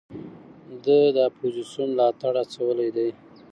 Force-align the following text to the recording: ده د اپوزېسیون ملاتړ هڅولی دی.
ده 0.83 0.99
د 1.15 1.17
اپوزېسیون 1.29 1.89
ملاتړ 1.93 2.33
هڅولی 2.41 2.89
دی. 2.95 3.09